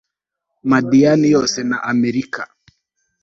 madiyani 0.69 1.27
yose 1.35 1.59
na 1.69 1.77
amaleki 1.89 2.43